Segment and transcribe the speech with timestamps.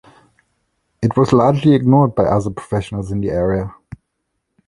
[1.03, 3.71] It was largely ignored by other professionals in the area.